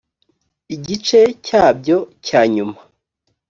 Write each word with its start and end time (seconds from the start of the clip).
igice 0.75 1.19
cya 1.45 1.65
byo 1.77 1.97
cya 2.25 2.41
nyuma. 2.53 2.77